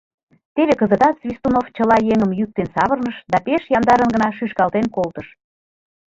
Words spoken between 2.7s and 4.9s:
савырныш да пеш яндарын гына шӱшкалтен